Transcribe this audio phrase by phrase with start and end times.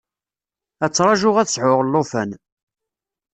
[0.83, 2.29] Ad ttraǧuɣ ad sɛuɣ llufan.